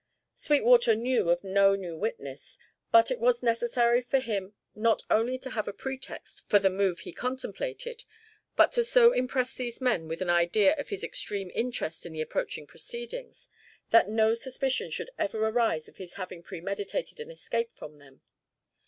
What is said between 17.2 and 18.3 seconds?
escape from them.